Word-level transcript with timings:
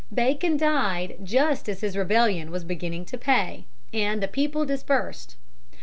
Bacon 0.11 0.57
died 0.57 1.17
just 1.23 1.69
as 1.69 1.81
his 1.81 1.95
rebellion 1.95 2.49
was 2.49 2.63
beginning 2.63 3.05
to 3.05 3.19
pay, 3.19 3.65
and 3.93 4.19
the 4.23 4.27
people 4.27 4.65
dispersed. 4.65 5.35